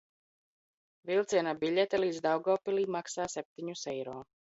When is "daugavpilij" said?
2.27-2.87